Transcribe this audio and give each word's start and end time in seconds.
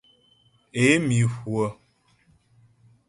Ě 0.83 0.87
mi 1.05 1.17
hwə̂. 1.33 1.65